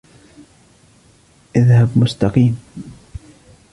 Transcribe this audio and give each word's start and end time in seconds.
اذهب 1.55 1.89
مستقيم 1.97 2.59